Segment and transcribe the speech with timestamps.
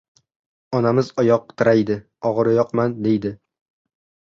[0.79, 2.01] Onamiz oyoq tiraydi,
[2.31, 3.39] og‘iroyoqman, deydi.